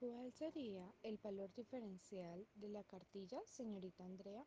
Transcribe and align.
¿Cuál 0.00 0.32
sería 0.32 0.90
el 1.02 1.18
valor 1.18 1.52
diferencial 1.52 2.46
de 2.54 2.70
la 2.70 2.82
cartilla, 2.84 3.38
señorita 3.44 4.02
Andrea? 4.02 4.46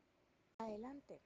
Adelante, 0.57 1.21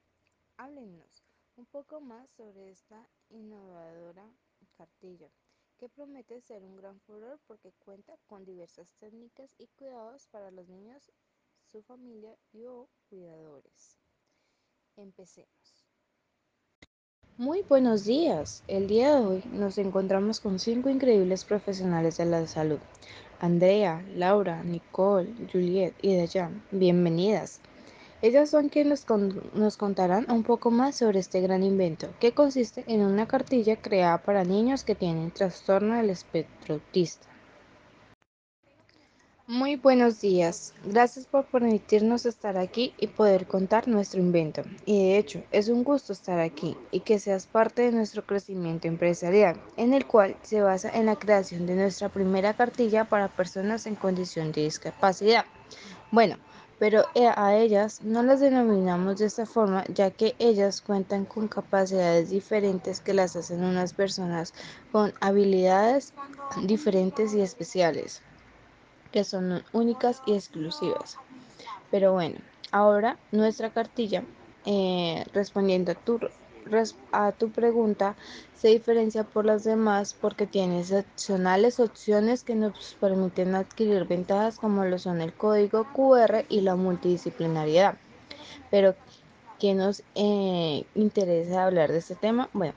háblenos 0.58 1.24
un 1.56 1.66
poco 1.66 2.02
más 2.02 2.30
sobre 2.32 2.70
esta 2.72 3.08
innovadora 3.30 4.30
cartilla, 4.76 5.30
que 5.78 5.88
promete 5.88 6.42
ser 6.42 6.66
un 6.66 6.76
gran 6.76 7.00
furor 7.00 7.40
porque 7.48 7.72
cuenta 7.80 8.18
con 8.28 8.44
diversas 8.44 8.92
técnicas 9.00 9.56
y 9.58 9.68
cuidados 9.78 10.28
para 10.28 10.52
los 10.52 10.68
niños, 10.68 11.10
su 11.64 11.82
familia 11.84 12.36
y 12.52 12.66
o 12.66 12.90
cuidadores. 13.10 13.98
Empecemos. 14.98 15.88
Muy 17.38 17.62
buenos 17.62 18.04
días. 18.04 18.64
El 18.68 18.88
día 18.88 19.16
de 19.16 19.26
hoy 19.26 19.44
nos 19.54 19.78
encontramos 19.78 20.42
con 20.42 20.60
cinco 20.60 20.90
increíbles 20.90 21.46
profesionales 21.46 22.18
de 22.18 22.26
la 22.26 22.46
salud. 22.46 22.80
Andrea, 23.40 24.04
Laura, 24.16 24.64
Nicole, 24.64 25.30
Juliet 25.52 25.94
y 26.02 26.18
Dayan, 26.18 26.64
bienvenidas. 26.72 27.60
Ellas 28.24 28.50
son 28.50 28.70
quienes 28.70 29.06
nos 29.54 29.78
contarán 29.78 30.26
un 30.32 30.42
poco 30.42 30.72
más 30.72 30.96
sobre 30.96 31.20
este 31.20 31.40
gran 31.42 31.62
invento, 31.62 32.10
que 32.20 32.32
consiste 32.32 32.84
en 32.88 33.02
una 33.02 33.28
cartilla 33.28 33.76
creada 33.76 34.18
para 34.18 34.44
niños 34.44 34.84
que 34.84 34.96
tienen 34.96 35.30
trastorno 35.30 35.98
del 35.98 36.10
espectro 36.10 36.76
autista. 36.76 37.28
Muy 39.50 39.78
buenos 39.78 40.20
días. 40.20 40.74
Gracias 40.84 41.26
por 41.26 41.46
permitirnos 41.46 42.26
estar 42.26 42.58
aquí 42.58 42.94
y 42.98 43.08
poder 43.08 43.48
contar 43.48 43.88
nuestro 43.88 44.20
invento. 44.20 44.64
Y 44.86 45.08
de 45.08 45.18
hecho, 45.18 45.42
es 45.52 45.70
un 45.70 45.86
gusto 45.86 46.12
estar 46.12 46.38
aquí 46.38 46.76
y 46.92 47.00
que 47.00 47.18
seas 47.18 47.48
parte 47.48 47.84
de 47.84 47.94
nuestro 47.94 48.26
crecimiento 48.26 48.90
empresarial, 48.90 49.58
en 49.78 49.94
el 49.94 50.06
cual 50.06 50.36
se 50.42 50.60
basa 50.60 50.90
en 50.90 51.06
la 51.06 51.16
creación 51.16 51.66
de 51.66 51.76
nuestra 51.76 52.10
primera 52.10 52.56
cartilla 52.56 53.06
para 53.06 53.30
personas 53.30 53.88
en 53.88 53.96
condición 53.96 54.52
de 54.52 54.64
discapacidad. 54.64 55.46
Bueno, 56.12 56.36
pero 56.78 57.06
eh, 57.16 57.32
a 57.34 57.56
ellas 57.56 58.02
no 58.02 58.24
las 58.24 58.42
denominamos 58.42 59.20
de 59.20 59.28
esta 59.28 59.46
forma 59.46 59.86
ya 59.88 60.12
que 60.12 60.36
ellas 60.40 60.82
cuentan 60.82 61.24
con 61.24 61.48
capacidades 61.48 62.32
diferentes 62.32 63.00
que 63.00 63.14
las 63.14 63.38
hacen 63.38 63.64
unas 63.64 63.94
personas 63.94 64.54
con 64.92 65.14
habilidades 65.22 66.14
diferentes 66.66 67.34
y 67.34 67.40
especiales 67.40 68.22
que 69.18 69.24
son 69.24 69.64
únicas 69.74 70.22
y 70.28 70.34
exclusivas. 70.36 71.18
Pero 71.90 72.14
bueno, 72.14 72.38
ahora 72.72 73.18
nuestra 73.32 73.72
cartilla, 73.72 74.24
eh, 74.64 75.26
respondiendo 75.34 75.94
a 75.94 75.96
tu, 75.96 76.20
a 77.12 77.32
tu 77.32 77.50
pregunta, 77.52 78.16
se 78.54 78.68
diferencia 78.68 79.24
por 79.24 79.48
las 79.48 79.64
demás 79.64 80.14
porque 80.14 80.46
tiene 80.46 80.82
excepcionales 80.82 81.80
opciones 81.80 82.44
que 82.44 82.54
nos 82.54 82.96
permiten 83.02 83.56
adquirir 83.56 84.06
ventajas 84.06 84.60
como 84.60 84.86
lo 84.86 85.00
son 85.00 85.20
el 85.22 85.34
código 85.34 85.88
QR 85.96 86.46
y 86.48 86.62
la 86.62 86.76
multidisciplinariedad. 86.76 87.98
Pero, 88.70 88.94
¿qué 89.58 89.74
nos 89.74 90.04
eh, 90.14 90.86
interesa 90.94 91.64
hablar 91.66 91.92
de 91.92 91.98
este 91.98 92.16
tema? 92.16 92.52
Bueno, 92.54 92.76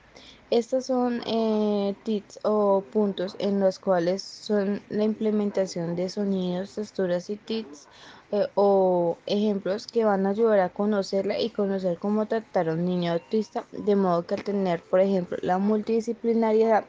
estos 0.51 0.87
son 0.87 1.23
eh, 1.27 1.95
tips 2.03 2.41
o 2.43 2.83
puntos 2.93 3.37
en 3.39 3.61
los 3.61 3.79
cuales 3.79 4.23
son 4.23 4.83
la 4.89 5.05
implementación 5.05 5.95
de 5.95 6.09
sonidos, 6.09 6.75
texturas 6.75 7.31
y 7.31 7.37
tips 7.37 7.87
eh, 8.33 8.49
o 8.55 9.17
ejemplos 9.27 9.87
que 9.87 10.05
van 10.05 10.27
a 10.27 10.31
ayudar 10.31 10.59
a 10.61 10.69
conocerla 10.69 11.39
y 11.39 11.51
conocer 11.51 11.99
cómo 11.99 12.27
tratar 12.27 12.69
a 12.69 12.73
un 12.73 12.85
niño 12.85 13.13
autista, 13.13 13.65
de 13.71 13.95
modo 13.95 14.27
que 14.27 14.35
al 14.35 14.45
tener, 14.45 14.83
por 14.83 15.01
ejemplo, 15.01 15.39
la 15.43 15.59
multidisciplinariedad, 15.59 16.85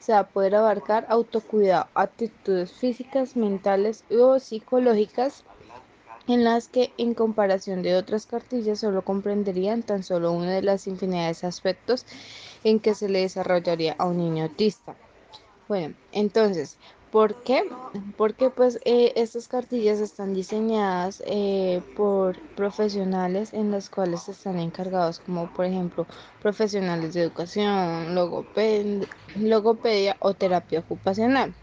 se 0.00 0.12
va 0.12 0.20
a 0.20 0.28
poder 0.28 0.56
abarcar 0.56 1.06
autocuidado, 1.08 1.86
actitudes 1.94 2.72
físicas, 2.72 3.36
mentales 3.36 4.04
o 4.10 4.40
psicológicas 4.40 5.44
en 6.26 6.42
las 6.42 6.68
que 6.68 6.92
en 6.96 7.14
comparación 7.14 7.82
de 7.82 7.96
otras 7.96 8.26
cartillas 8.26 8.80
solo 8.80 9.02
comprenderían 9.02 9.82
tan 9.82 10.02
solo 10.02 10.32
una 10.32 10.52
de 10.52 10.62
las 10.62 10.86
infinidades 10.86 11.42
de 11.42 11.48
aspectos 11.48 12.06
en 12.64 12.80
que 12.80 12.94
se 12.94 13.08
le 13.08 13.20
desarrollaría 13.20 13.94
a 13.98 14.06
un 14.06 14.16
niño 14.16 14.44
autista. 14.44 14.96
Bueno, 15.68 15.94
entonces, 16.12 16.76
¿por 17.10 17.42
qué? 17.42 17.62
Porque 18.16 18.50
pues 18.50 18.78
eh, 18.84 19.12
estas 19.16 19.48
cartillas 19.48 20.00
están 20.00 20.34
diseñadas 20.34 21.22
eh, 21.26 21.80
por 21.96 22.38
profesionales 22.56 23.54
en 23.54 23.70
los 23.70 23.88
cuales 23.88 24.28
están 24.28 24.58
encargados 24.58 25.20
como 25.20 25.52
por 25.54 25.64
ejemplo 25.64 26.06
profesionales 26.42 27.14
de 27.14 27.22
educación, 27.22 28.14
logopedia 28.14 30.16
o 30.18 30.34
terapia 30.34 30.80
ocupacional 30.80 31.54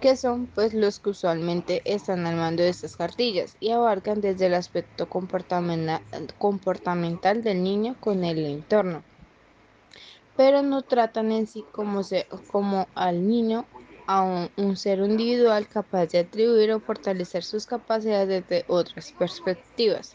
que 0.00 0.16
son 0.16 0.46
pues 0.46 0.74
los 0.74 0.98
que 0.98 1.10
usualmente 1.10 1.82
están 1.84 2.26
al 2.26 2.36
mando 2.36 2.62
de 2.62 2.68
estas 2.68 2.96
cartillas 2.96 3.56
y 3.60 3.70
abarcan 3.70 4.20
desde 4.20 4.46
el 4.46 4.54
aspecto 4.54 5.08
comportamental 5.08 7.42
del 7.42 7.62
niño 7.62 7.96
con 8.00 8.24
el 8.24 8.44
entorno 8.44 9.02
pero 10.36 10.62
no 10.62 10.82
tratan 10.82 11.32
en 11.32 11.46
sí 11.46 11.64
como, 11.72 12.02
como 12.48 12.86
al 12.94 13.26
niño 13.26 13.64
a 14.06 14.22
un, 14.22 14.50
un, 14.56 14.76
ser 14.76 14.98
individual 15.00 15.66
capaz 15.66 16.06
de 16.06 16.18
atribuir 16.20 16.72
o 16.72 16.80
fortalecer 16.80 17.42
sus 17.42 17.66
capacidades 17.66 18.28
desde 18.48 18.64
otras 18.68 19.12
perspectivas, 19.12 20.14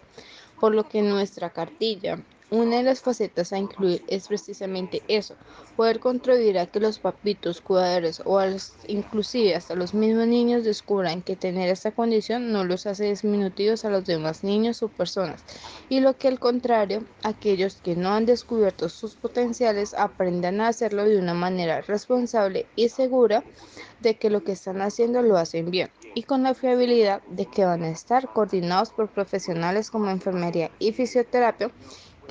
por 0.60 0.74
lo 0.74 0.88
que 0.88 1.02
nuestra 1.02 1.50
cartilla 1.50 2.24
una 2.52 2.76
de 2.76 2.84
las 2.84 3.00
facetas 3.00 3.54
a 3.54 3.58
incluir 3.58 4.04
es 4.08 4.28
precisamente 4.28 5.02
eso, 5.08 5.36
poder 5.78 6.02
contribuir 6.02 6.60
a 6.60 6.66
que 6.66 6.82
los 6.82 7.00
papitos, 7.00 7.62
cuidadores 7.62 8.22
o 8.26 8.42
inclusive 8.88 9.56
hasta 9.56 9.74
los 9.74 9.94
mismos 9.94 10.28
niños 10.28 10.66
descubran 10.66 11.22
que 11.22 11.38
tener 11.38 11.70
esta 11.70 11.92
condición 11.92 12.52
no 12.52 12.66
los 12.66 12.86
hace 12.88 13.06
disminutivos 13.06 13.86
a 13.86 13.90
los 13.90 14.04
demás 14.04 14.44
niños 14.44 14.84
o 14.84 14.90
personas, 14.90 15.46
y 15.88 16.02
lo 16.02 16.18
que 16.18 16.28
al 16.28 16.40
contrario, 16.40 17.06
aquellos 17.24 17.76
que 17.76 17.96
no 17.96 18.10
han 18.10 18.26
descubierto 18.26 18.90
sus 18.90 19.16
potenciales 19.16 19.94
aprendan 19.94 20.60
a 20.60 20.68
hacerlo 20.68 21.06
de 21.06 21.18
una 21.18 21.34
manera 21.34 21.80
responsable 21.80 22.66
y 22.76 22.90
segura 22.90 23.46
de 24.02 24.18
que 24.18 24.30
lo 24.30 24.44
que 24.44 24.52
están 24.52 24.82
haciendo 24.82 25.22
lo 25.22 25.38
hacen 25.38 25.72
bien 25.72 25.90
y 26.16 26.24
con 26.24 26.44
la 26.44 26.54
fiabilidad 26.54 27.22
de 27.30 27.46
que 27.46 27.64
van 27.64 27.84
a 27.84 27.90
estar 27.90 28.28
coordinados 28.34 28.90
por 28.90 29.10
profesionales 29.10 29.90
como 29.90 30.10
enfermería 30.10 30.70
y 30.80 30.92
fisioterapia 30.92 31.72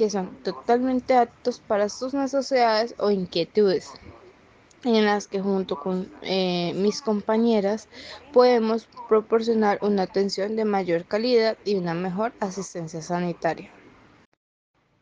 que 0.00 0.08
son 0.08 0.34
totalmente 0.42 1.12
aptos 1.14 1.60
para 1.60 1.90
sus 1.90 2.14
necesidades 2.14 2.94
o 2.96 3.10
inquietudes 3.10 3.90
en 4.82 5.04
las 5.04 5.28
que 5.28 5.42
junto 5.42 5.78
con 5.78 6.10
eh, 6.22 6.72
mis 6.74 7.02
compañeras 7.02 7.86
podemos 8.32 8.88
proporcionar 9.10 9.78
una 9.82 10.04
atención 10.04 10.56
de 10.56 10.64
mayor 10.64 11.04
calidad 11.04 11.58
y 11.66 11.74
una 11.74 11.92
mejor 11.92 12.32
asistencia 12.40 13.02
sanitaria. 13.02 13.70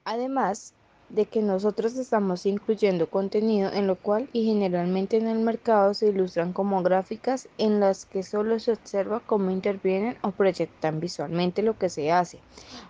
Además, 0.05 0.75
de 1.09 1.27
que 1.27 1.41
nosotros 1.43 1.97
estamos 1.97 2.45
incluyendo 2.47 3.09
contenido 3.09 3.73
en 3.73 3.87
lo 3.87 3.97
cual 3.97 4.29
y 4.33 4.45
generalmente 4.45 5.17
en 5.17 5.27
el 5.27 5.39
mercado 5.39 5.95
se 5.95 6.09
ilustran 6.09 6.53
como 6.53 6.83
gráficas 6.83 7.49
en 7.57 7.81
las 7.81 8.05
que 8.05 8.23
solo 8.23 8.59
se 8.59 8.73
observa 8.73 9.21
cómo 9.21 9.51
intervienen 9.51 10.17
o 10.23 10.33
proyectan 10.33 11.01
visualmente 11.01 11.63
lo 11.63 11.79
que 11.79 11.89
se 11.89 12.13
hace, 12.13 12.41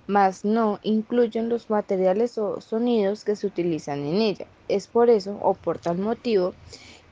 mas 0.07 0.45
no 0.45 0.81
incluyen 0.83 1.49
los 1.49 1.71
materiales 1.71 2.39
o 2.39 2.61
sonidos 2.61 3.25
que 3.25 3.37
se 3.37 3.47
utilizan 3.47 4.01
en 4.01 4.17
ella. 4.17 4.47
Es 4.69 4.89
por 4.89 5.11
eso 5.11 5.39
o 5.41 5.55
por 5.55 5.79
tal 5.79 5.99
motivo 5.99 6.55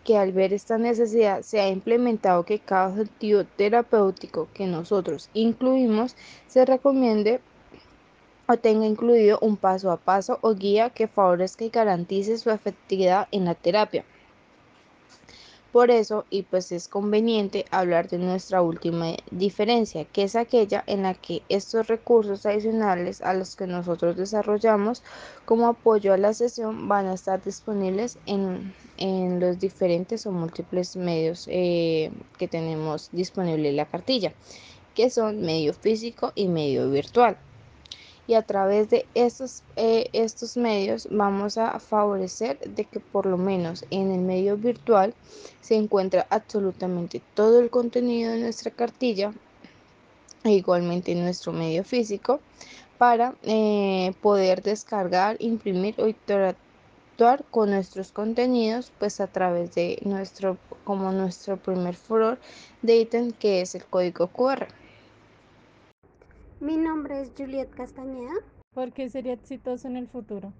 que 0.05 0.17
al 0.17 0.33
ver 0.33 0.53
esta 0.53 0.79
necesidad 0.79 1.43
se 1.43 1.61
ha 1.61 1.69
implementado 1.69 2.45
que 2.45 2.61
cada 2.61 2.89
objetivo 2.89 3.43
terapéutico 3.57 4.47
que 4.55 4.67
nosotros 4.67 5.31
incluimos 5.35 6.15
se 6.47 6.65
recomiende 6.65 7.41
o 8.49 8.57
tenga 8.57 8.87
incluido 8.87 9.39
un 9.41 9.57
paso 9.57 9.91
a 9.91 9.97
paso 9.97 10.39
o 10.41 10.55
guía 10.55 10.91
que 10.91 11.09
favorezca 11.09 11.65
y 11.65 11.71
garantice 11.71 12.39
su 12.39 12.51
efectividad 12.51 13.29
en 13.33 13.45
la 13.45 13.55
terapia. 13.55 14.05
Por 15.73 15.91
eso, 15.91 16.25
y 16.31 16.43
pues 16.45 16.73
es 16.73 16.89
conveniente 16.89 17.67
hablar 17.71 18.09
de 18.09 18.17
nuestra 18.17 18.63
última 18.63 19.09
diferencia, 19.31 20.07
que 20.07 20.23
es 20.23 20.35
aquella 20.35 20.83
en 20.87 21.03
la 21.03 21.13
que 21.13 21.43
estos 21.51 21.89
recursos 21.89 22.47
adicionales 22.47 23.21
a 23.21 23.35
los 23.35 23.57
que 23.57 23.67
nosotros 23.67 24.17
desarrollamos 24.17 25.03
como 25.45 25.67
apoyo 25.67 26.15
a 26.15 26.17
la 26.17 26.33
sesión 26.33 26.89
van 26.89 27.07
a 27.07 27.15
estar 27.15 27.45
disponibles 27.45 28.17
en, 28.25 28.73
en 28.97 29.39
los 29.39 29.59
diferentes 29.59 30.25
o 30.27 30.33
múltiples 30.33 30.97
medios 30.97 31.47
eh, 31.51 32.11
que 32.39 32.49
tenemos 32.49 33.11
disponible 33.13 33.69
en 33.69 33.77
la 33.77 33.85
cartilla, 33.85 34.33
que 34.95 35.11
son 35.11 35.43
medio 35.43 35.75
físico 35.75 36.33
y 36.35 36.49
medio 36.49 36.91
virtual 36.91 37.37
y 38.27 38.35
a 38.35 38.43
través 38.43 38.91
de 38.91 39.07
estos, 39.15 39.63
eh, 39.77 40.09
estos 40.13 40.57
medios 40.57 41.09
vamos 41.11 41.59
a 41.59 41.79
favorecer 41.79 42.59
de 42.59 42.85
que 42.85 43.01
por 43.01 43.27
lo 43.27 43.37
menos 43.37 43.85
en 43.91 44.11
el 44.11 44.21
medio 44.21 44.57
virtual 44.57 45.15
se 45.61 45.77
encuentra 45.77 46.27
absolutamente 46.31 47.23
todo 47.35 47.61
el 47.61 47.71
contenido 47.71 48.33
de 48.33 48.41
nuestra 48.41 48.71
cartilla 48.71 49.33
e 50.45 50.53
igualmente 50.53 51.13
en 51.13 51.23
nuestro 51.23 51.53
medio 51.53 51.85
físico 51.85 52.41
para 52.99 53.35
eh, 53.43 54.13
poder 54.23 54.63
descargar, 54.63 55.37
imprimir 55.39 55.95
o 55.99 56.09
interactuar 56.09 57.45
con 57.51 57.71
nuestros 57.71 58.13
contenidos 58.13 58.93
pues 58.99 59.21
a 59.21 59.27
través 59.27 59.75
de 59.75 59.99
nuestro 60.05 60.59
como 60.85 61.13
nuestro 61.13 61.57
primer 61.57 61.95
furor 61.95 62.39
de 62.83 62.97
ítem 62.97 63.33
que 63.33 63.61
es 63.61 63.75
el 63.75 63.85
código 63.85 64.29
QR. 64.29 64.69
Mi 66.67 66.77
nombre 66.77 67.21
es 67.21 67.31
Juliet 67.39 67.71
Castañeda. 67.71 68.35
¿Por 68.75 68.93
qué 68.93 69.09
sería 69.09 69.35
exitoso 69.35 69.87
en 69.87 69.97
el 69.97 70.09
futuro? 70.09 70.53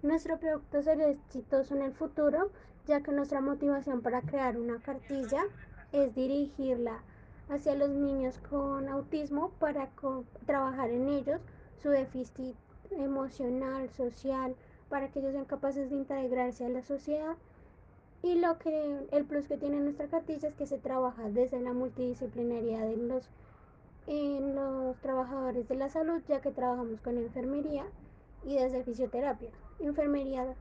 Nuestro 0.00 0.38
producto 0.38 0.80
sería 0.80 1.08
exitoso 1.08 1.74
en 1.74 1.82
el 1.82 1.92
futuro, 1.92 2.52
ya 2.86 3.00
que 3.00 3.10
nuestra 3.10 3.40
motivación 3.40 4.00
para 4.00 4.22
crear 4.22 4.56
una 4.56 4.80
cartilla 4.80 5.42
es 5.90 6.14
dirigirla 6.14 7.02
hacia 7.48 7.74
los 7.74 7.90
niños 7.90 8.38
con 8.48 8.88
autismo 8.88 9.50
para 9.58 9.90
trabajar 10.46 10.90
en 10.90 11.08
ellos 11.08 11.40
su 11.82 11.88
déficit 11.88 12.54
emocional, 12.92 13.90
social, 13.90 14.54
para 14.88 15.08
que 15.08 15.18
ellos 15.18 15.32
sean 15.32 15.46
capaces 15.46 15.90
de 15.90 15.96
integrarse 15.96 16.64
a 16.64 16.68
la 16.68 16.84
sociedad. 16.84 17.34
Y 18.22 18.36
lo 18.36 18.56
que 18.58 19.08
el 19.10 19.24
plus 19.24 19.48
que 19.48 19.56
tiene 19.56 19.80
nuestra 19.80 20.06
cartilla 20.06 20.46
es 20.46 20.54
que 20.54 20.66
se 20.66 20.78
trabaja 20.78 21.28
desde 21.28 21.60
la 21.60 21.72
multidisciplinaridad 21.72 22.86
de 22.86 22.98
los 22.98 23.28
en 24.10 24.56
los 24.56 24.96
trabajadores 24.96 25.68
de 25.68 25.76
la 25.76 25.88
salud, 25.88 26.20
ya 26.26 26.40
que 26.40 26.50
trabajamos 26.50 27.00
con 27.00 27.16
enfermería 27.16 27.86
y 28.44 28.56
desde 28.56 28.82
fisioterapia. 28.82 29.50
Enfermería 29.78 30.56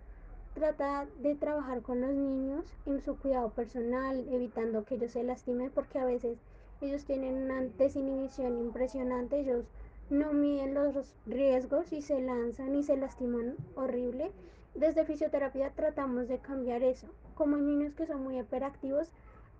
trata 0.54 1.08
de 1.20 1.34
trabajar 1.34 1.82
con 1.82 2.00
los 2.00 2.14
niños 2.14 2.64
en 2.86 3.02
su 3.02 3.18
cuidado 3.18 3.50
personal, 3.50 4.24
evitando 4.30 4.86
que 4.86 4.96
ellos 4.96 5.14
se 5.14 5.24
lastimen, 5.24 5.72
porque 5.72 5.98
a 5.98 6.06
veces 6.06 6.38
ellos 6.80 7.06
tienen 7.06 7.42
una 7.44 7.62
desinhibición 7.64 8.60
impresionante, 8.60 9.40
ellos 9.40 9.66
no 10.12 10.32
miden 10.32 10.76
los 10.76 11.16
riesgos 11.26 11.92
y 11.92 12.04
se 12.04 12.22
lanzan 12.22 12.76
y 12.76 12.84
se 12.84 12.98
lastiman 12.98 13.56
horrible. 13.76 14.32
Desde 14.76 15.06
fisioterapia 15.06 15.72
tratamos 15.72 16.28
de 16.28 16.38
cambiar 16.38 16.84
eso. 16.84 17.08
Como 17.34 17.58
niños 17.58 17.96
que 17.96 18.06
son 18.06 18.24
muy 18.24 18.38
hiperactivos, 18.38 19.10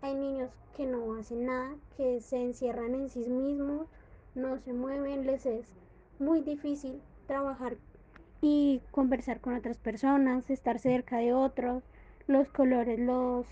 hay 0.02 0.16
niños 0.16 0.52
que 0.76 0.86
no 0.86 1.14
hacen 1.16 1.46
nada, 1.46 1.76
que 1.98 2.22
se 2.22 2.42
encierran 2.42 2.96
en 2.96 3.10
sí 3.10 3.30
mismos, 3.30 3.88
no 4.36 4.58
se 4.60 4.74
mueven, 4.74 5.26
les 5.26 5.46
es 5.46 5.66
muy 6.20 6.42
difícil 6.42 7.02
trabajar 7.28 7.78
y 8.42 8.82
conversar 8.92 9.42
con 9.42 9.56
otras 9.56 9.78
personas, 9.78 10.50
estar 10.50 10.80
cerca 10.80 11.18
de 11.18 11.34
otros. 11.34 11.84
Los 12.28 12.48
colores 12.50 13.00
los, 13.00 13.46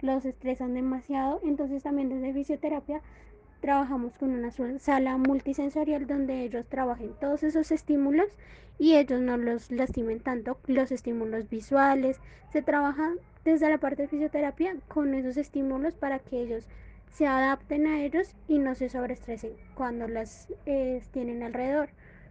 los 0.00 0.24
estresan 0.24 0.74
demasiado. 0.74 1.40
Entonces 1.42 1.82
también 1.82 2.08
desde 2.08 2.32
fisioterapia 2.32 3.00
trabajamos 3.60 4.12
con 4.14 4.30
una 4.30 4.50
sala 4.78 5.16
multisensorial 5.16 6.06
donde 6.06 6.44
ellos 6.44 6.66
trabajen 6.68 7.12
todos 7.20 7.42
esos 7.42 7.70
estímulos 7.70 8.28
y 8.78 8.94
ellos 8.94 9.20
no 9.20 9.36
los 9.36 9.70
lastimen 9.70 10.20
tanto, 10.20 10.58
los 10.66 10.92
estímulos 10.92 11.48
visuales, 11.48 12.20
se 12.52 12.62
trabaja 12.62 13.12
desde 13.44 13.68
la 13.68 13.78
parte 13.78 14.02
de 14.02 14.08
fisioterapia 14.08 14.76
con 14.88 15.14
esos 15.14 15.36
estímulos 15.36 15.94
para 15.94 16.20
que 16.20 16.40
ellos 16.40 16.66
se 17.12 17.26
adapten 17.26 17.86
a 17.86 18.02
ellos 18.02 18.36
y 18.46 18.58
no 18.58 18.74
se 18.74 18.88
sobreestresen 18.88 19.52
cuando 19.74 20.06
las 20.06 20.52
eh, 20.66 21.02
tienen 21.10 21.42
alrededor. 21.42 21.88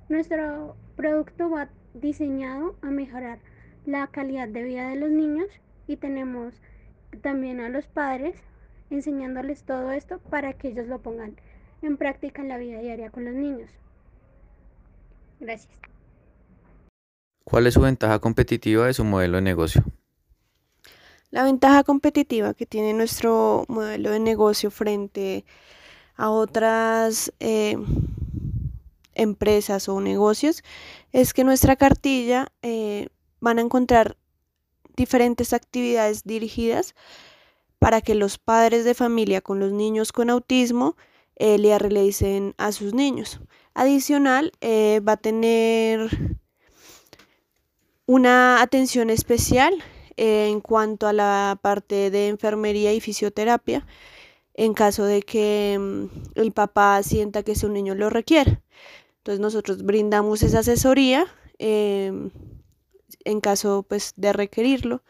Nuestro 0.07 0.77
producto 0.95 1.49
va 1.49 1.69
diseñado 1.93 2.75
a 2.81 2.89
mejorar 2.89 3.39
la 3.85 4.07
calidad 4.07 4.47
de 4.47 4.63
vida 4.63 4.89
de 4.89 4.95
los 4.95 5.09
niños 5.09 5.47
y 5.87 5.97
tenemos 5.97 6.61
también 7.21 7.59
a 7.59 7.69
los 7.69 7.87
padres 7.87 8.35
enseñándoles 8.89 9.63
todo 9.63 9.91
esto 9.91 10.19
para 10.29 10.53
que 10.53 10.69
ellos 10.69 10.87
lo 10.87 10.99
pongan 10.99 11.35
en 11.81 11.97
práctica 11.97 12.41
en 12.41 12.49
la 12.49 12.57
vida 12.57 12.79
diaria 12.79 13.09
con 13.09 13.25
los 13.25 13.33
niños. 13.33 13.69
Gracias. 15.39 15.73
¿Cuál 17.43 17.67
es 17.67 17.75
su 17.75 17.81
ventaja 17.81 18.19
competitiva 18.19 18.87
de 18.87 18.93
su 18.93 19.05
modelo 19.05 19.37
de 19.37 19.43
negocio? 19.43 19.83
La 21.29 21.43
ventaja 21.43 21.83
competitiva 21.83 22.53
que 22.53 22.65
tiene 22.65 22.93
nuestro 22.93 23.65
modelo 23.67 24.11
de 24.11 24.19
negocio 24.19 24.71
frente 24.71 25.45
a 26.15 26.29
otras 26.29 27.33
eh, 27.39 27.77
empresas 29.13 29.89
o 29.89 30.01
negocios 30.01 30.63
es 31.11 31.33
que 31.33 31.43
nuestra 31.43 31.75
cartilla 31.75 32.51
eh, 32.61 33.09
van 33.39 33.59
a 33.59 33.61
encontrar 33.61 34.17
diferentes 34.95 35.53
actividades 35.53 36.23
dirigidas 36.23 36.95
para 37.79 38.01
que 38.01 38.15
los 38.15 38.37
padres 38.37 38.85
de 38.85 38.93
familia 38.93 39.41
con 39.41 39.59
los 39.59 39.71
niños 39.71 40.11
con 40.11 40.29
autismo 40.29 40.95
eh, 41.35 41.57
le 41.57 41.77
realicen 41.77 42.55
a 42.57 42.71
sus 42.71 42.93
niños. 42.93 43.39
Adicional, 43.73 44.51
eh, 44.61 45.01
va 45.07 45.13
a 45.13 45.17
tener 45.17 46.09
una 48.07 48.61
atención 48.61 49.09
especial 49.09 49.83
eh, 50.15 50.47
en 50.49 50.61
cuanto 50.61 51.07
a 51.07 51.13
la 51.13 51.59
parte 51.61 52.09
de 52.09 52.29
enfermería 52.29 52.93
y 52.93 53.01
fisioterapia 53.01 53.85
en 54.57 54.73
caso 54.73 55.05
de 55.05 55.21
que 55.21 55.77
mm, 55.79 56.39
el 56.39 56.51
papá 56.51 57.01
sienta 57.03 57.43
que 57.43 57.55
su 57.55 57.69
niño 57.69 57.95
lo 57.95 58.09
requiere. 58.09 58.61
Entonces 59.19 59.39
nosotros 59.39 59.83
brindamos 59.83 60.43
esa 60.43 60.59
asesoría 60.59 61.27
em, 61.59 62.31
en 63.27 63.41
caso 63.41 63.83
pues 63.87 64.13
de 64.15 64.33
requerirlo 64.33 65.03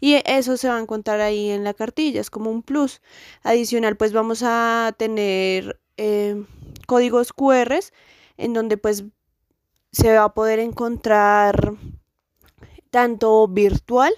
y 0.00 0.22
eso 0.24 0.56
se 0.56 0.68
va 0.68 0.76
a 0.76 0.80
encontrar 0.80 1.20
ahí 1.20 1.50
en 1.50 1.64
la 1.64 1.74
cartilla 1.74 2.20
es 2.20 2.30
como 2.30 2.50
un 2.50 2.62
plus. 2.62 3.02
Adicional 3.42 3.96
pues 3.96 4.12
vamos 4.12 4.42
a 4.44 4.94
tener 4.96 5.80
em, 5.96 6.46
códigos 6.86 7.32
QR 7.32 7.78
en 8.36 8.52
donde 8.52 8.76
pues 8.76 9.04
se 9.92 10.14
va 10.14 10.24
a 10.24 10.34
poder 10.34 10.58
encontrar 10.60 11.74
tanto 12.90 13.48
virtual 13.48 14.14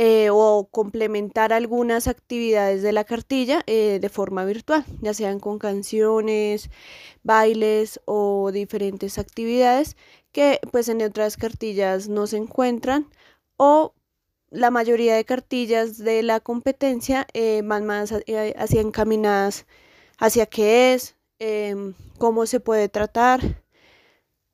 eh, 0.00 0.30
o 0.30 0.68
complementar 0.70 1.52
algunas 1.52 2.06
actividades 2.06 2.82
de 2.82 2.92
la 2.92 3.02
cartilla 3.02 3.64
eh, 3.66 3.98
de 4.00 4.08
forma 4.08 4.44
virtual, 4.44 4.84
ya 5.00 5.12
sean 5.12 5.40
con 5.40 5.58
canciones, 5.58 6.70
bailes 7.24 8.00
o 8.04 8.52
diferentes 8.52 9.18
actividades 9.18 9.96
que 10.30 10.60
pues 10.70 10.88
en 10.88 11.02
otras 11.02 11.36
cartillas 11.36 12.08
no 12.08 12.28
se 12.28 12.36
encuentran 12.36 13.08
o 13.56 13.92
la 14.50 14.70
mayoría 14.70 15.16
de 15.16 15.24
cartillas 15.24 15.98
de 15.98 16.22
la 16.22 16.38
competencia 16.38 17.26
eh, 17.34 17.62
van 17.64 17.84
más 17.84 18.12
hacia 18.12 18.80
encaminadas 18.80 19.66
hacia 20.18 20.46
qué 20.46 20.94
es, 20.94 21.16
em, 21.40 21.94
cómo 22.18 22.46
se 22.46 22.60
puede 22.60 22.88
tratar 22.88 23.40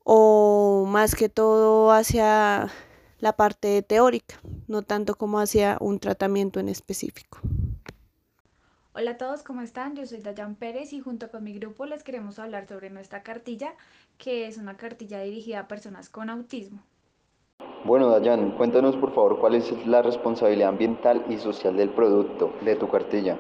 o 0.05 0.87
más 0.89 1.15
que 1.15 1.29
todo 1.29 1.91
hacia 1.93 2.73
la 3.25 3.33
parte 3.33 3.81
teórica, 3.81 4.39
no 4.69 4.83
tanto 4.83 5.15
como 5.15 5.39
hacia 5.39 5.79
un 5.81 5.99
tratamiento 5.99 6.61
en 6.61 6.69
específico. 6.69 7.39
Hola 8.93 9.13
a 9.13 9.17
todos, 9.17 9.43
¿cómo 9.43 9.63
están? 9.63 9.97
Yo 9.97 10.05
soy 10.05 10.21
Dayan 10.21 10.57
Pérez 10.57 10.93
y 10.93 11.01
junto 11.01 11.31
con 11.31 11.43
mi 11.43 11.55
grupo 11.55 11.87
les 11.87 12.05
queremos 12.05 12.39
hablar 12.39 12.69
sobre 12.69 12.91
nuestra 12.91 13.23
cartilla, 13.23 13.73
que 14.19 14.47
es 14.47 14.59
una 14.59 14.77
cartilla 14.77 15.21
dirigida 15.21 15.61
a 15.61 15.69
personas 15.69 16.11
con 16.11 16.29
autismo. 16.29 16.83
Bueno, 17.87 18.11
Dayan, 18.11 18.59
cuéntanos 18.59 18.95
por 18.97 19.15
favor 19.15 19.41
cuál 19.41 19.55
es 19.55 19.73
la 19.87 20.03
responsabilidad 20.03 20.69
ambiental 20.69 21.25
y 21.31 21.39
social 21.39 21.79
del 21.79 21.89
producto 21.89 22.53
de 22.61 22.77
tu 22.77 22.91
cartilla. 22.91 23.39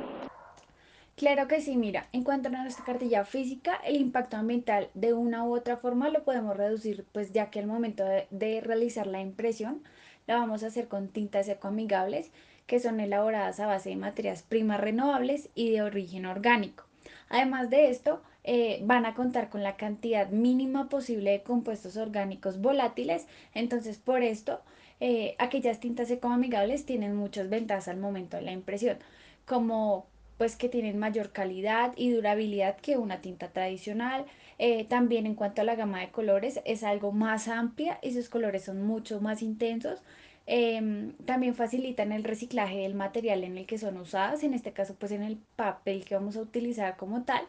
Claro 1.16 1.46
que 1.46 1.60
sí, 1.60 1.76
mira, 1.76 2.08
en 2.12 2.24
cuanto 2.24 2.48
a 2.48 2.50
nuestra 2.50 2.84
cartilla 2.84 3.24
física, 3.24 3.76
el 3.84 3.96
impacto 3.96 4.36
ambiental 4.36 4.90
de 4.94 5.12
una 5.12 5.44
u 5.44 5.54
otra 5.54 5.76
forma 5.76 6.08
lo 6.08 6.24
podemos 6.24 6.56
reducir, 6.56 7.06
pues 7.12 7.32
ya 7.32 7.50
que 7.50 7.60
al 7.60 7.68
momento 7.68 8.04
de, 8.04 8.60
realizar 8.60 9.06
la 9.06 9.20
impresión, 9.20 9.84
la 10.26 10.36
vamos 10.36 10.64
a 10.64 10.68
hacer 10.68 10.88
con 10.88 11.08
tintas 11.08 11.46
ecoamigables 11.48 12.32
que 12.66 12.80
son 12.80 12.98
elaboradas 12.98 13.60
a 13.60 13.66
base 13.66 13.90
de 13.90 13.96
materias 13.96 14.42
primas 14.42 14.80
renovables 14.80 15.50
y 15.54 15.70
de 15.70 15.82
origen 15.82 16.26
orgánico. 16.26 16.84
Además 17.28 17.70
de 17.70 17.90
esto, 17.90 18.20
eh, 18.42 18.80
van 18.82 19.06
a 19.06 19.14
contar 19.14 19.50
con 19.50 19.62
la 19.62 19.76
cantidad 19.76 20.28
mínima 20.30 20.88
posible 20.88 21.30
de 21.30 21.42
compuestos 21.44 21.96
orgánicos 21.96 22.60
volátiles, 22.60 23.28
entonces 23.54 23.98
por 23.98 24.22
esto 24.22 24.62
eh, 24.98 25.36
aquellas 25.38 25.78
tintas 25.78 26.10
ecoamigables 26.10 26.86
tienen 26.86 27.14
muchas 27.14 27.48
ventajas 27.50 27.86
al 27.86 27.98
momento 27.98 28.36
de 28.36 28.42
la 28.42 28.52
impresión, 28.52 28.98
como 29.46 30.08
pues 30.38 30.56
que 30.56 30.68
tienen 30.68 30.98
mayor 30.98 31.32
calidad 31.32 31.92
y 31.96 32.10
durabilidad 32.10 32.76
que 32.76 32.96
una 32.96 33.20
tinta 33.20 33.52
tradicional. 33.52 34.26
Eh, 34.58 34.84
también 34.84 35.26
en 35.26 35.34
cuanto 35.34 35.62
a 35.62 35.64
la 35.64 35.74
gama 35.76 36.00
de 36.00 36.10
colores 36.10 36.60
es 36.64 36.82
algo 36.84 37.12
más 37.12 37.48
amplia 37.48 37.98
y 38.02 38.12
sus 38.12 38.28
colores 38.28 38.64
son 38.64 38.82
mucho 38.82 39.20
más 39.20 39.42
intensos. 39.42 40.02
Em, 40.46 41.12
también 41.24 41.54
facilitan 41.54 42.12
el 42.12 42.22
reciclaje 42.24 42.78
del 42.78 42.94
material 42.94 43.44
en 43.44 43.56
el 43.56 43.66
que 43.66 43.78
son 43.78 43.96
usadas, 43.96 44.42
en 44.42 44.52
este 44.54 44.72
caso 44.72 44.94
pues 44.98 45.12
en 45.12 45.22
el 45.22 45.38
papel 45.56 46.04
que 46.04 46.14
vamos 46.14 46.36
a 46.36 46.42
utilizar 46.42 46.96
como 46.96 47.24
tal. 47.24 47.42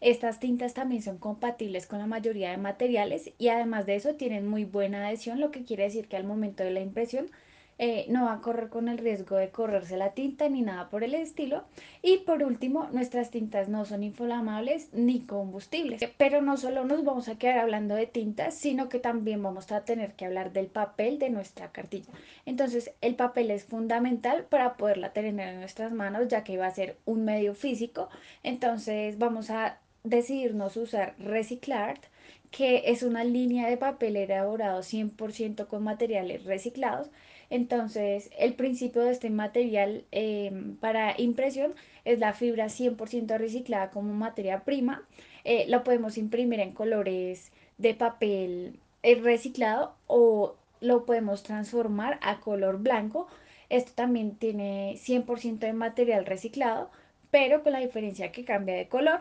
Estas 0.00 0.38
tintas 0.40 0.74
también 0.74 1.02
son 1.02 1.18
compatibles 1.18 1.86
con 1.86 1.98
la 1.98 2.06
mayoría 2.06 2.50
de 2.50 2.56
materiales 2.56 3.32
y 3.36 3.48
además 3.48 3.84
de 3.86 3.96
eso 3.96 4.14
tienen 4.14 4.46
muy 4.46 4.64
buena 4.64 5.06
adhesión, 5.06 5.40
lo 5.40 5.50
que 5.50 5.64
quiere 5.64 5.84
decir 5.84 6.08
que 6.08 6.16
al 6.16 6.24
momento 6.24 6.62
de 6.62 6.70
la 6.70 6.80
impresión 6.80 7.30
eh, 7.78 8.06
no 8.08 8.24
va 8.24 8.34
a 8.34 8.40
correr 8.40 8.68
con 8.68 8.88
el 8.88 8.98
riesgo 8.98 9.36
de 9.36 9.50
correrse 9.50 9.96
la 9.96 10.12
tinta 10.12 10.48
ni 10.48 10.62
nada 10.62 10.90
por 10.90 11.04
el 11.04 11.14
estilo. 11.14 11.64
Y 12.02 12.18
por 12.18 12.42
último, 12.42 12.88
nuestras 12.92 13.30
tintas 13.30 13.68
no 13.68 13.84
son 13.84 14.02
inflamables 14.02 14.88
ni 14.92 15.20
combustibles. 15.20 16.02
Pero 16.16 16.42
no 16.42 16.56
solo 16.56 16.84
nos 16.84 17.04
vamos 17.04 17.28
a 17.28 17.38
quedar 17.38 17.58
hablando 17.58 17.94
de 17.94 18.06
tintas, 18.06 18.54
sino 18.54 18.88
que 18.88 18.98
también 18.98 19.42
vamos 19.42 19.70
a 19.70 19.84
tener 19.84 20.14
que 20.14 20.26
hablar 20.26 20.52
del 20.52 20.66
papel 20.66 21.20
de 21.20 21.30
nuestra 21.30 21.70
cartilla. 21.70 22.12
Entonces, 22.46 22.90
el 23.00 23.14
papel 23.14 23.50
es 23.52 23.64
fundamental 23.64 24.44
para 24.44 24.76
poderla 24.76 25.12
tener 25.12 25.38
en 25.38 25.60
nuestras 25.60 25.92
manos, 25.92 26.26
ya 26.28 26.42
que 26.42 26.58
va 26.58 26.66
a 26.66 26.74
ser 26.74 26.96
un 27.04 27.24
medio 27.24 27.54
físico. 27.54 28.08
Entonces, 28.42 29.18
vamos 29.18 29.50
a 29.50 29.78
decidirnos 30.02 30.76
usar 30.76 31.14
Reciclart 31.18 32.02
que 32.50 32.84
es 32.86 33.02
una 33.02 33.24
línea 33.24 33.68
de 33.68 33.76
papel 33.76 34.16
elaborado 34.16 34.80
100% 34.80 35.66
con 35.66 35.84
materiales 35.84 36.44
reciclados 36.44 37.10
entonces, 37.50 38.30
el 38.38 38.54
principio 38.54 39.02
de 39.02 39.12
este 39.12 39.30
material 39.30 40.04
em, 40.10 40.76
para 40.76 41.18
impresión 41.20 41.74
es 42.04 42.18
la 42.18 42.34
fibra 42.34 42.66
100% 42.66 43.38
reciclada 43.38 43.90
como 43.90 44.12
materia 44.12 44.64
prima. 44.64 45.02
Eh, 45.44 45.66
lo 45.68 45.82
podemos 45.82 46.18
imprimir 46.18 46.60
en 46.60 46.72
colores 46.72 47.52
de 47.78 47.94
papel 47.94 48.78
eh, 49.02 49.14
reciclado 49.16 49.94
o 50.06 50.56
lo 50.80 51.06
podemos 51.06 51.42
transformar 51.42 52.18
a 52.22 52.40
color 52.40 52.78
blanco. 52.80 53.28
Esto 53.70 53.92
también 53.94 54.36
tiene 54.36 54.96
100% 54.98 55.58
de 55.58 55.72
material 55.72 56.26
reciclado, 56.26 56.90
pero 57.30 57.62
con 57.62 57.72
la 57.72 57.80
diferencia 57.80 58.32
que 58.32 58.44
cambia 58.44 58.74
de 58.76 58.88
color. 58.88 59.20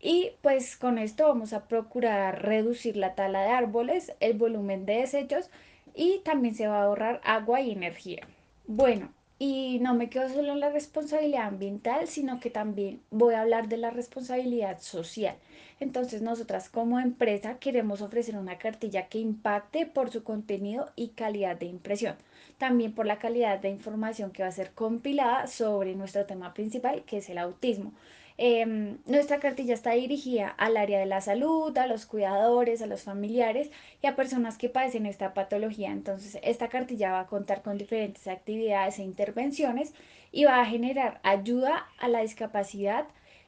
Y 0.00 0.32
pues 0.42 0.76
con 0.76 0.98
esto 0.98 1.26
vamos 1.26 1.52
a 1.52 1.66
procurar 1.66 2.42
reducir 2.42 2.96
la 2.96 3.14
tala 3.14 3.42
de 3.42 3.48
árboles, 3.48 4.12
el 4.20 4.34
volumen 4.34 4.86
de 4.86 4.98
desechos 4.98 5.50
y 5.96 6.20
también 6.24 6.54
se 6.54 6.68
va 6.68 6.80
a 6.80 6.84
ahorrar 6.84 7.20
agua 7.24 7.60
y 7.62 7.72
energía. 7.72 8.20
Bueno, 8.66 9.12
y 9.38 9.78
no 9.80 9.94
me 9.94 10.08
quedo 10.08 10.28
solo 10.28 10.52
en 10.52 10.60
la 10.60 10.70
responsabilidad 10.70 11.46
ambiental, 11.46 12.06
sino 12.06 12.38
que 12.38 12.50
también 12.50 13.02
voy 13.10 13.34
a 13.34 13.40
hablar 13.40 13.68
de 13.68 13.76
la 13.76 13.90
responsabilidad 13.90 14.80
social. 14.80 15.36
Entonces, 15.80 16.22
nosotras 16.22 16.70
como 16.70 17.00
empresa 17.00 17.58
queremos 17.58 18.00
ofrecer 18.00 18.36
una 18.36 18.58
cartilla 18.58 19.08
que 19.08 19.18
impacte 19.18 19.84
por 19.84 20.10
su 20.10 20.22
contenido 20.22 20.90
y 20.96 21.08
calidad 21.08 21.56
de 21.56 21.66
impresión. 21.66 22.16
También 22.56 22.94
por 22.94 23.06
la 23.06 23.18
calidad 23.18 23.58
de 23.58 23.68
información 23.68 24.30
que 24.30 24.42
va 24.42 24.48
a 24.48 24.52
ser 24.52 24.72
compilada 24.72 25.46
sobre 25.46 25.94
nuestro 25.94 26.24
tema 26.24 26.54
principal, 26.54 27.04
que 27.04 27.18
es 27.18 27.28
el 27.28 27.38
autismo. 27.38 27.92
Em, 28.38 28.98
nuestra 29.06 29.40
cartilla 29.40 29.72
está 29.72 29.92
dirigida 29.92 30.48
al 30.48 30.76
área 30.76 30.98
de 30.98 31.06
la 31.06 31.22
salud, 31.22 31.76
a 31.78 31.86
los 31.86 32.04
cuidadores, 32.04 32.82
a 32.82 32.86
los 32.86 33.02
familiares 33.02 33.70
y 34.02 34.06
a 34.06 34.16
personas 34.16 34.58
que 34.58 34.68
padecen 34.68 35.06
esta 35.06 35.32
patología. 35.32 35.90
Entonces, 35.90 36.38
esta 36.42 36.68
cartilla 36.68 37.12
va 37.12 37.20
a 37.20 37.26
contar 37.26 37.62
con 37.62 37.78
diferentes 37.78 38.26
actividades 38.28 38.98
e 38.98 39.04
intervenciones 39.04 39.94
y 40.32 40.44
va 40.44 40.60
a 40.60 40.66
generar 40.66 41.18
ayuda 41.22 41.86
a 41.98 42.08
la 42.08 42.20
discapacidad 42.20 43.06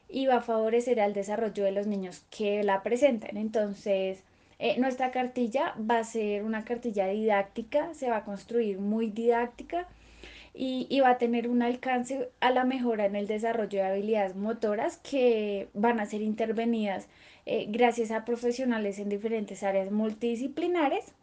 y 0.09 0.25
va 0.25 0.37
a 0.37 0.41
favorecer 0.41 0.99
al 0.99 1.13
desarrollo 1.13 1.63
de 1.63 1.71
los 1.71 1.85
niños 1.85 2.23
que 2.35 2.63
la 2.63 2.81
presentan. 2.81 3.37
Entonces, 3.37 4.23
eh, 4.57 4.79
nuestra 4.79 5.11
cartilla 5.11 5.75
va 5.79 5.99
a 5.99 6.03
ser 6.03 6.43
una 6.43 6.65
cartilla 6.65 7.07
didáctica, 7.07 7.93
se 7.93 8.09
va 8.09 8.17
a 8.17 8.25
construir 8.25 8.79
muy 8.79 9.11
didáctica 9.11 9.87
y, 10.61 10.99
va 10.99 11.11
a 11.11 11.17
tener 11.17 11.47
un 11.47 11.61
alcance 11.61 12.29
a 12.41 12.51
la 12.51 12.65
mejora 12.65 13.05
en 13.05 13.15
el 13.15 13.27
desarrollo 13.27 13.79
de 13.79 13.85
habilidades 13.85 14.35
motoras 14.35 14.97
que 14.97 15.69
van 15.73 16.01
a 16.01 16.05
ser 16.05 16.21
intervenidas 16.21 17.07
eh, 17.45 17.67
gracias 17.69 18.11
a 18.11 18.25
profesionales 18.25 18.99
en 18.99 19.07
diferentes 19.07 19.63
áreas 19.63 19.89
multidisciplinares. 19.89 21.13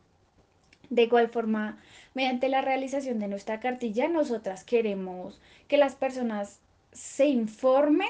De 0.88 1.02
igual 1.02 1.28
forma, 1.28 1.78
mediante 2.14 2.49
la 2.49 2.62
realización 2.62 3.19
de 3.19 3.28
nuestra 3.28 3.61
cartilla, 3.61 4.09
nosotras 4.09 4.64
queremos 4.64 5.38
que 5.69 5.76
las 5.76 5.97
personas 5.97 6.61
se 6.93 7.26
informen 7.26 8.09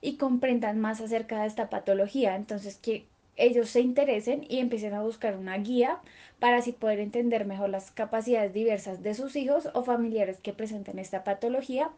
y 0.00 0.16
comprendan 0.16 0.78
más 0.78 1.00
acerca 1.00 1.40
de 1.40 1.48
esta 1.48 1.70
patología. 1.70 2.36
Entonces, 2.36 2.76
que 2.76 3.04
ellos 3.38 3.70
se 3.70 3.80
interesen 3.80 4.44
y 4.48 4.58
empiecen 4.58 4.92
a 4.92 5.02
buscar 5.02 5.36
una 5.36 5.56
guía 5.56 6.00
para 6.40 6.58
así 6.58 6.72
poder 6.72 7.00
entender 7.00 7.46
mejor 7.46 7.70
las 7.70 7.90
capacidades 7.90 8.52
diversas 8.52 9.02
de 9.02 9.14
sus 9.14 9.36
hijos 9.36 9.70
o 9.72 9.84
familiares 9.84 10.38
que 10.42 10.52
presenten 10.52 10.98
esta 10.98 11.24
patología. 11.24 11.90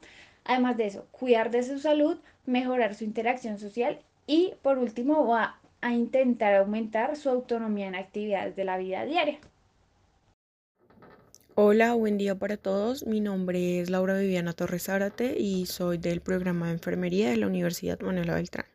Además 0.44 0.76
de 0.76 0.86
eso, 0.86 1.06
cuidar 1.10 1.50
de 1.50 1.62
su 1.62 1.78
salud, 1.78 2.18
mejorar 2.46 2.94
su 2.94 3.04
interacción 3.04 3.58
social 3.58 3.98
y 4.26 4.54
por 4.62 4.78
último 4.78 5.26
va 5.26 5.58
a 5.80 5.92
intentar 5.92 6.54
aumentar 6.54 7.16
su 7.16 7.30
autonomía 7.30 7.88
en 7.88 7.94
actividades 7.94 8.54
de 8.54 8.64
la 8.64 8.78
vida 8.78 9.04
diaria. 9.04 9.38
Hola, 11.54 11.94
buen 11.94 12.16
día 12.16 12.34
para 12.36 12.56
todos. 12.56 13.06
Mi 13.06 13.20
nombre 13.20 13.80
es 13.80 13.90
Laura 13.90 14.18
Viviana 14.18 14.52
Torres 14.52 14.84
Zárate 14.84 15.38
y 15.38 15.66
soy 15.66 15.98
del 15.98 16.20
programa 16.20 16.66
de 16.66 16.72
enfermería 16.72 17.30
de 17.30 17.36
la 17.36 17.46
Universidad 17.46 18.00
Manuela 18.00 18.34
Beltrán. 18.34 18.66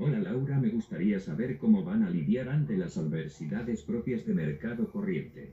Hola 0.00 0.20
Laura, 0.20 0.60
me 0.60 0.68
gustaría 0.68 1.18
saber 1.18 1.58
cómo 1.58 1.82
van 1.82 2.04
a 2.04 2.10
lidiar 2.10 2.48
ante 2.48 2.76
las 2.76 2.96
adversidades 2.96 3.82
propias 3.82 4.24
de 4.24 4.32
mercado 4.32 4.88
corriente. 4.92 5.52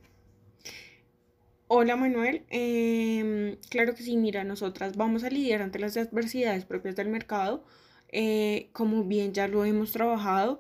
Hola 1.68 1.96
Manuel, 1.96 2.44
em, 2.50 3.58
claro 3.72 3.96
que 3.96 4.04
sí, 4.04 4.18
mira, 4.18 4.44
nosotras 4.44 4.96
vamos 4.98 5.24
a 5.24 5.32
lidiar 5.32 5.64
ante 5.64 5.80
las 5.80 5.98
adversidades 5.98 6.64
propias 6.64 6.96
del 6.96 7.10
mercado, 7.10 7.66
eh, 8.10 8.70
como 8.72 9.04
bien 9.04 9.34
ya 9.34 9.48
lo 9.48 9.66
hemos 9.66 9.92
trabajado, 9.92 10.60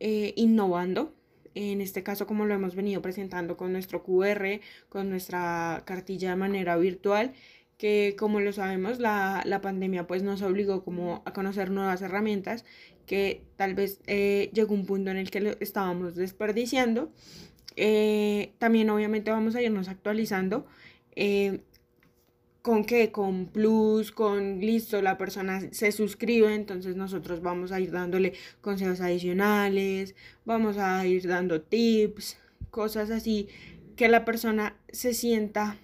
eh, 0.00 0.32
innovando, 0.34 1.14
en 1.54 1.80
este 1.80 2.02
caso 2.02 2.26
como 2.26 2.46
lo 2.46 2.54
hemos 2.54 2.74
venido 2.74 3.00
presentando 3.00 3.56
con 3.56 3.70
nuestro 3.70 4.02
QR, 4.02 4.60
con 4.88 5.08
nuestra 5.08 5.84
cartilla 5.86 6.30
de 6.30 6.36
manera 6.36 6.76
virtual 6.76 7.32
que 7.78 8.16
como 8.18 8.40
lo 8.40 8.52
sabemos 8.52 8.98
la, 8.98 9.60
pandemia 9.62 10.06
pues 10.06 10.22
nos 10.22 10.42
obligó 10.42 10.84
como 10.84 11.22
a 11.24 11.32
conocer 11.32 11.70
nuevas 11.70 12.02
herramientas 12.02 12.64
que 13.06 13.42
tal 13.56 13.74
vez 13.74 14.00
eh, 14.06 14.50
llegó 14.52 14.74
un 14.74 14.84
punto 14.84 15.10
en 15.10 15.16
el 15.16 15.30
que 15.30 15.40
lo 15.40 15.50
estábamos 15.60 16.14
desperdiciando. 16.14 17.10
Eh, 17.76 18.52
también 18.58 18.90
obviamente 18.90 19.30
vamos 19.30 19.54
a 19.54 19.62
irnos 19.62 19.88
actualizando. 19.88 20.66
Eh, 21.16 21.60
¿Con 22.60 22.84
qué? 22.84 23.10
Con 23.12 23.46
plus, 23.46 24.12
con 24.12 24.60
listo, 24.60 25.00
la 25.00 25.16
persona 25.16 25.62
se 25.70 25.90
suscribe, 25.90 26.54
entonces 26.54 26.96
nosotros 26.96 27.40
vamos 27.40 27.72
a 27.72 27.80
ir 27.80 27.92
dándole 27.92 28.34
consejos 28.60 29.00
adicionales, 29.00 30.14
vamos 30.44 30.76
a 30.76 31.06
ir 31.06 31.26
dando 31.26 31.62
tips, 31.62 32.36
cosas 32.70 33.10
así, 33.10 33.48
que 33.96 34.08
la 34.08 34.26
persona 34.26 34.76
se 34.92 35.14
sienta 35.14 35.78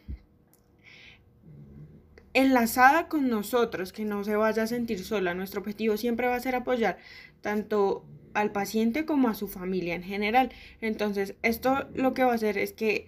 enlazada 2.35 3.09
con 3.09 3.29
nosotros, 3.29 3.93
que 3.93 4.05
no 4.05 4.25
se 4.25 4.37
vaya 4.37 4.65
a 4.65 4.67
sentir 4.67 5.03
sola. 5.05 5.35
Nuestro 5.35 5.61
objetivo 5.61 5.97
siempre 5.97 6.27
va 6.27 6.35
a 6.37 6.41
ser 6.41 6.57
apoyar 6.57 6.99
tanto 7.41 8.05
al 8.35 8.51
paciente 8.51 9.07
como 9.07 9.29
a 9.29 9.35
su 9.35 9.49
familia 9.49 9.95
en 9.95 10.03
general. 10.03 10.51
Entonces, 10.81 11.37
esto 11.43 11.89
lo 11.95 12.13
que 12.13 12.25
va 12.25 12.33
a 12.33 12.35
hacer 12.35 12.59
es 12.59 12.73
que 12.73 13.07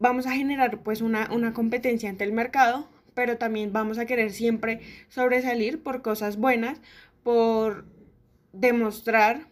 vamos 0.00 0.26
a 0.26 0.32
generar 0.32 0.82
pues 0.82 1.00
una, 1.00 1.30
una 1.32 1.52
competencia 1.54 2.10
ante 2.10 2.24
el 2.24 2.32
mercado, 2.32 2.88
pero 3.14 3.38
también 3.38 3.72
vamos 3.72 3.98
a 3.98 4.06
querer 4.06 4.32
siempre 4.32 4.80
sobresalir 5.08 5.82
por 5.82 6.02
cosas 6.02 6.36
buenas, 6.36 6.80
por 7.22 7.86
demostrar 8.52 9.46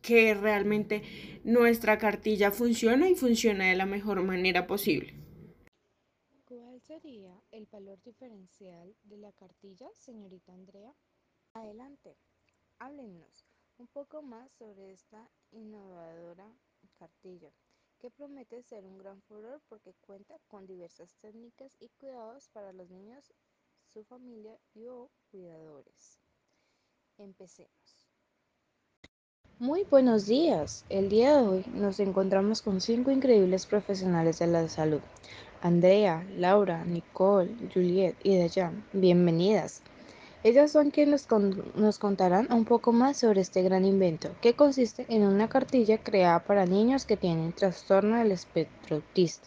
que 0.00 0.34
realmente 0.34 1.02
nuestra 1.44 1.98
cartilla 1.98 2.52
funciona 2.52 3.08
y 3.08 3.16
funciona 3.16 3.66
de 3.66 3.74
la 3.74 3.86
mejor 3.86 4.22
manera 4.22 4.66
posible 4.66 5.19
sería 7.00 7.42
el 7.50 7.66
valor 7.66 8.02
diferencial 8.02 8.94
de 9.04 9.16
la 9.16 9.32
cartilla, 9.32 9.88
señorita 9.96 10.52
Andrea? 10.52 10.94
Adelante, 11.54 12.14
háblenos 12.78 13.46
un 13.78 13.86
poco 13.86 14.20
más 14.20 14.52
sobre 14.52 14.92
esta 14.92 15.30
innovadora 15.50 16.52
cartilla, 16.98 17.50
que 17.98 18.10
promete 18.10 18.62
ser 18.62 18.84
un 18.84 18.98
gran 18.98 19.22
furor 19.22 19.62
porque 19.68 19.94
cuenta 20.02 20.38
con 20.48 20.66
diversas 20.66 21.16
técnicas 21.20 21.74
y 21.80 21.88
cuidados 21.88 22.48
para 22.50 22.72
los 22.74 22.90
niños, 22.90 23.32
su 23.86 24.04
familia 24.04 24.58
y 24.74 24.86
o 24.86 25.10
cuidadores. 25.30 26.20
Empecemos. 27.16 27.99
Muy 29.60 29.84
buenos 29.90 30.24
días. 30.24 30.86
El 30.88 31.10
día 31.10 31.36
de 31.36 31.46
hoy 31.46 31.64
nos 31.74 32.00
encontramos 32.00 32.62
con 32.62 32.80
cinco 32.80 33.10
increíbles 33.10 33.66
profesionales 33.66 34.38
de 34.38 34.46
la 34.46 34.66
salud 34.70 35.02
Andrea, 35.60 36.24
Laura, 36.38 36.82
Nicole, 36.86 37.54
Juliet 37.74 38.16
y 38.22 38.38
Dayan, 38.38 38.82
bienvenidas. 38.94 39.82
Ellas 40.44 40.72
son 40.72 40.90
quienes 40.90 41.28
nos 41.74 41.98
contarán 41.98 42.50
un 42.50 42.64
poco 42.64 42.92
más 42.92 43.18
sobre 43.18 43.42
este 43.42 43.60
gran 43.60 43.84
invento, 43.84 44.30
que 44.40 44.54
consiste 44.54 45.04
en 45.10 45.24
una 45.24 45.50
cartilla 45.50 45.98
creada 45.98 46.42
para 46.42 46.64
niños 46.64 47.04
que 47.04 47.18
tienen 47.18 47.52
trastorno 47.52 48.16
del 48.16 48.32
espectro 48.32 48.96
autista. 48.96 49.46